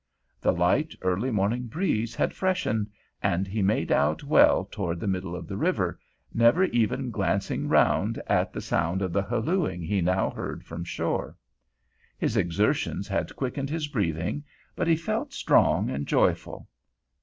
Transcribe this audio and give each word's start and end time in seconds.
The 0.41 0.51
light, 0.51 0.95
early 1.03 1.29
morning 1.29 1.67
breeze 1.67 2.15
had 2.15 2.33
freshened, 2.33 2.87
and 3.21 3.45
he 3.47 3.61
made 3.61 3.91
out 3.91 4.23
well 4.23 4.65
toward 4.65 4.99
the 4.99 5.05
middle 5.05 5.35
of 5.35 5.45
the 5.47 5.57
river, 5.57 5.99
never 6.33 6.63
even 6.63 7.11
glancing 7.11 7.67
around 7.67 8.19
at 8.25 8.51
the 8.51 8.61
sound 8.61 9.03
of 9.03 9.13
the 9.13 9.21
hallooing 9.21 9.83
he 9.83 10.01
now 10.01 10.31
heard 10.31 10.63
from 10.65 10.83
shore. 10.83 11.37
His 12.17 12.35
exertions 12.35 13.07
had 13.07 13.35
quickened 13.35 13.69
his 13.69 13.87
breathing, 13.87 14.43
but 14.75 14.87
he 14.87 14.95
felt 14.95 15.33
strong 15.33 15.91
and 15.91 16.07
joyful. 16.07 16.67